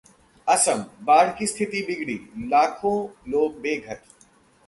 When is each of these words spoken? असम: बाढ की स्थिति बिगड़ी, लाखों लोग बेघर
असम: 0.47 0.79
बाढ 1.01 1.27
की 1.37 1.47
स्थिति 1.47 1.81
बिगड़ी, 1.87 2.15
लाखों 2.47 2.95
लोग 3.31 3.59
बेघर 3.61 3.99